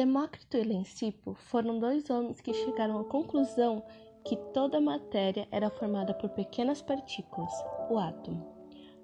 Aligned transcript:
Demócrito 0.00 0.56
e 0.56 0.62
Lencipo 0.62 1.34
foram 1.34 1.78
dois 1.78 2.08
homens 2.08 2.40
que 2.40 2.54
chegaram 2.54 2.98
à 2.98 3.04
conclusão 3.04 3.82
que 4.24 4.34
toda 4.54 4.80
matéria 4.80 5.46
era 5.50 5.68
formada 5.68 6.14
por 6.14 6.30
pequenas 6.30 6.80
partículas, 6.80 7.52
o 7.90 7.98
átomo. 7.98 8.42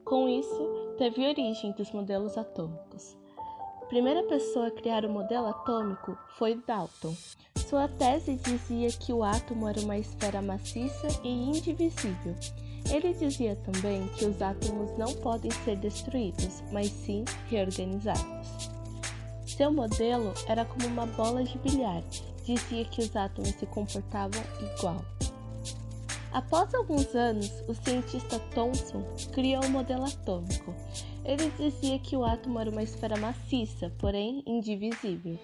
Com 0.07 0.27
isso, 0.27 0.95
teve 0.97 1.29
origem 1.29 1.73
dos 1.73 1.93
modelos 1.93 2.39
atômicos. 2.39 3.15
A 3.83 3.85
primeira 3.85 4.23
pessoa 4.23 4.69
a 4.69 4.71
criar 4.71 5.05
o 5.05 5.11
modelo 5.11 5.49
atômico 5.49 6.17
foi 6.39 6.55
Dalton. 6.67 7.15
Sua 7.69 7.89
tese 7.89 8.37
dizia 8.37 8.89
que 8.89 9.13
o 9.13 9.23
átomo 9.23 9.69
era 9.69 9.81
uma 9.81 9.99
esfera 9.99 10.41
maciça 10.41 11.09
e 11.23 11.29
indivisível. 11.29 12.35
Ele 12.91 13.13
dizia 13.13 13.55
também 13.57 14.09
que 14.17 14.25
os 14.25 14.41
átomos 14.41 14.97
não 14.97 15.13
podem 15.17 15.51
ser 15.51 15.77
destruídos, 15.77 16.63
mas 16.73 16.87
sim 16.89 17.23
reorganizados. 17.51 18.76
Seu 19.57 19.73
modelo 19.73 20.35
era 20.47 20.67
como 20.67 20.87
uma 20.87 21.07
bola 21.07 21.43
de 21.43 21.57
bilhar, 21.57 22.03
dizia 22.45 22.85
que 22.85 23.01
os 23.01 23.17
átomos 23.17 23.53
se 23.53 23.65
comportavam 23.65 24.43
igual. 24.61 25.03
Após 26.31 26.75
alguns 26.75 27.15
anos, 27.15 27.51
o 27.67 27.73
cientista 27.73 28.39
Thomson 28.55 29.03
criou 29.33 29.65
o 29.65 29.71
modelo 29.71 30.05
atômico. 30.05 30.75
Ele 31.25 31.51
dizia 31.57 31.99
que 31.99 32.15
o 32.15 32.23
átomo 32.23 32.61
era 32.61 32.69
uma 32.69 32.83
esfera 32.83 33.17
maciça, 33.17 33.91
porém 33.99 34.43
indivisível. 34.47 35.39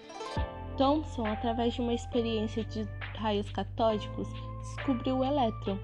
Thomson, 0.77 1.25
através 1.25 1.73
de 1.73 1.81
uma 1.81 1.95
experiência 1.95 2.63
de 2.65 2.87
raios 3.17 3.49
catódicos, 3.49 4.27
descobriu 4.61 5.17
o 5.17 5.25
elétron 5.25 5.79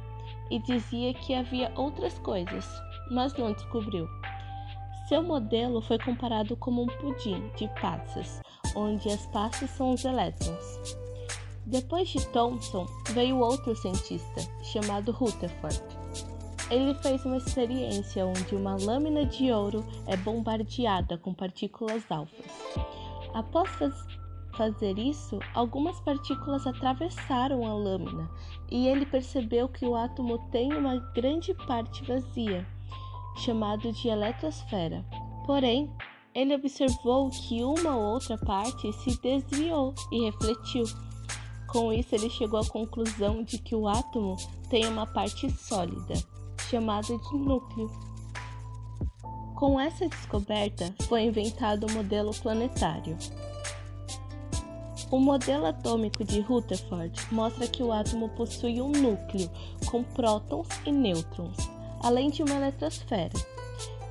e 0.52 0.59
dizia 0.59 1.16
que 1.16 1.34
havia 1.34 1.71
outras 1.76 2.20
coisas, 2.20 2.68
mas 3.09 3.34
não 3.34 3.54
descobriu. 3.54 4.07
Seu 5.09 5.23
modelo 5.23 5.81
foi 5.81 5.98
comparado 5.98 6.55
como 6.55 6.84
um 6.84 6.86
pudim 6.86 7.49
de 7.55 7.68
passas, 7.81 8.40
onde 8.76 9.09
as 9.09 9.26
passas 9.26 9.68
são 9.72 9.95
os 9.95 10.05
elétrons. 10.05 10.95
Depois 11.66 12.09
de 12.09 12.23
Thomson, 12.27 12.85
veio 13.10 13.40
outro 13.40 13.76
cientista, 13.76 14.41
chamado 14.62 15.12
Rutherford. 15.12 15.82
Ele 16.70 16.93
fez 16.93 17.26
uma 17.26 17.37
experiência 17.37 18.24
onde 18.24 18.54
uma 18.54 18.76
lâmina 18.76 19.26
de 19.26 19.52
ouro 19.52 19.84
é 20.05 20.15
bombardeada 20.15 21.18
com 21.18 21.34
partículas 21.34 22.04
alfas. 22.12 22.46
Após 23.34 23.68
faz 23.77 23.96
fazer 24.54 24.99
isso, 24.99 25.40
algumas 25.55 25.99
partículas 26.02 26.68
atravessaram 26.68 27.65
a 27.65 27.74
lâmina 27.74 28.30
e 28.70 28.87
ele 28.87 29.07
percebeu 29.07 29.68
que 29.70 29.85
o 29.85 29.96
átomo 29.96 30.37
tem 30.52 30.71
uma 30.71 30.98
grande 31.15 31.52
parte 31.65 32.05
vazia 32.05 32.63
chamado 33.40 33.91
de 33.91 34.07
eletrosfera. 34.07 35.05
Porém, 35.45 35.91
ele 36.34 36.54
observou 36.54 37.29
que 37.29 37.63
uma 37.63 37.96
ou 37.96 38.13
outra 38.13 38.37
parte 38.37 38.91
se 38.93 39.20
desviou 39.21 39.93
e 40.12 40.26
refletiu. 40.26 40.85
Com 41.68 41.91
isso, 41.91 42.15
ele 42.15 42.29
chegou 42.29 42.59
à 42.59 42.65
conclusão 42.65 43.43
de 43.43 43.57
que 43.57 43.76
o 43.76 43.87
átomo 43.87 44.35
tem 44.70 44.85
uma 44.85 45.05
parte 45.07 45.49
sólida, 45.49 46.13
chamada 46.70 47.18
de 47.18 47.37
núcleo. 47.37 47.90
Com 49.55 49.79
essa 49.79 50.07
descoberta, 50.07 50.93
foi 51.07 51.24
inventado 51.24 51.85
o 51.85 51.91
modelo 51.91 52.31
planetário. 52.34 53.18
O 55.12 55.20
modelo 55.20 55.65
atômico 55.65 56.24
de 56.24 56.40
Rutherford 56.40 57.20
mostra 57.31 57.68
que 57.68 57.81
o 57.81 57.91
átomo 57.91 58.29
possui 58.29 58.79
um 58.79 58.91
núcleo 58.91 59.49
com 59.90 60.03
prótons 60.03 60.68
e 60.85 60.91
nêutrons 60.91 61.79
além 62.02 62.30
de 62.30 62.44
uma 62.44 62.55
eletrosfera. 62.55 63.34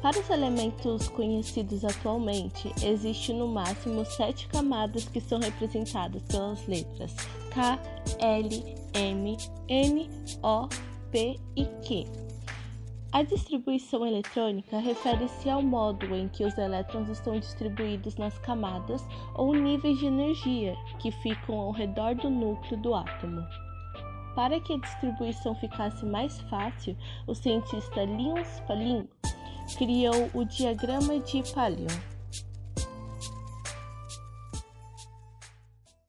Para 0.01 0.19
os 0.21 0.31
elementos 0.31 1.09
conhecidos 1.09 1.85
atualmente, 1.85 2.73
existe 2.85 3.33
no 3.33 3.49
máximo 3.49 4.05
sete 4.05 4.47
camadas 4.47 5.09
que 5.09 5.21
são 5.21 5.41
representadas 5.41 6.23
pelas 6.23 6.65
letras 6.69 7.15
K, 7.51 7.79
L, 8.21 8.77
M, 8.95 9.37
N, 9.69 10.11
O, 10.43 10.69
P 11.11 11.41
e 11.57 11.65
Q. 11.83 12.07
A 13.11 13.23
distribuição 13.23 14.07
eletrônica 14.07 14.79
refere-se 14.79 15.49
ao 15.49 15.63
modo 15.63 16.15
em 16.15 16.29
que 16.29 16.45
os 16.45 16.57
elétrons 16.59 17.09
estão 17.09 17.41
distribuídos 17.41 18.17
nas 18.17 18.39
camadas 18.39 19.03
ou 19.35 19.55
níveis 19.55 19.99
de 19.99 20.07
energia 20.07 20.77
que 20.99 21.11
ficam 21.11 21.59
ao 21.59 21.73
redor 21.73 22.15
do 22.15 22.29
núcleo 22.29 22.79
do 22.81 22.95
átomo. 22.95 23.43
Para 24.39 24.61
que 24.61 24.73
a 24.73 24.79
distribuição 24.79 25.53
ficasse 25.57 26.07
mais 26.07 26.41
fácil, 26.43 26.97
o 27.27 27.35
cientista 27.35 28.05
Linus 28.05 28.61
Pauling 28.69 29.09
criou 29.77 30.31
o 30.33 30.45
diagrama 30.45 31.19
de 31.19 31.43
Pauling. 31.53 32.18